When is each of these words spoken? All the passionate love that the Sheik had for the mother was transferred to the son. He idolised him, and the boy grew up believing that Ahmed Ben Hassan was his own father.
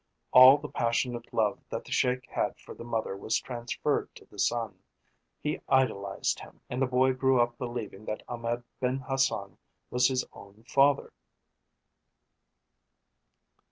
All 0.31 0.57
the 0.57 0.67
passionate 0.67 1.31
love 1.31 1.59
that 1.69 1.85
the 1.85 1.91
Sheik 1.91 2.27
had 2.27 2.57
for 2.57 2.73
the 2.73 2.83
mother 2.83 3.15
was 3.15 3.37
transferred 3.39 4.09
to 4.15 4.25
the 4.25 4.39
son. 4.39 4.79
He 5.39 5.61
idolised 5.69 6.39
him, 6.39 6.59
and 6.71 6.81
the 6.81 6.87
boy 6.87 7.13
grew 7.13 7.39
up 7.39 7.55
believing 7.59 8.05
that 8.05 8.23
Ahmed 8.27 8.63
Ben 8.79 8.97
Hassan 8.97 9.59
was 9.91 10.07
his 10.07 10.25
own 10.33 10.63
father. 10.63 11.11